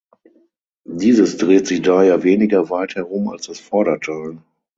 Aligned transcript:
Dieses 0.89 1.37
dreht 1.37 1.67
sich 1.67 1.83
daher 1.83 2.23
weniger 2.23 2.71
weit 2.71 2.95
herum 2.95 3.29
als 3.29 3.45
das 3.45 3.59
Vorderteil. 3.59 4.39